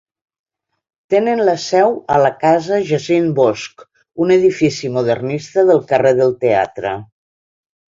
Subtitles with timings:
[1.13, 3.85] Tenen la seu a la casa Jacint Bosch,
[4.27, 6.99] un edifici modernista del carrer del Teatre.